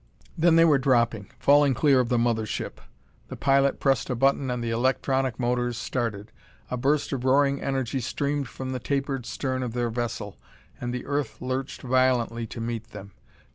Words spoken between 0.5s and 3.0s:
they were dropping; falling clear of the mother ship.